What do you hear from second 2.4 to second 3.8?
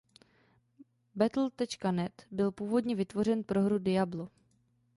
původně vytvořen pro hru